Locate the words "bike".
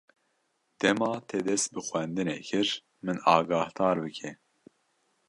4.03-4.31